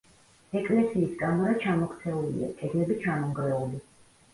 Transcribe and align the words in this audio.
ეკლესიის 0.61 1.11
კამარა 1.21 1.55
ჩამოქცეულია, 1.67 2.51
კედლები 2.59 3.03
ჩამონგრეული. 3.09 3.89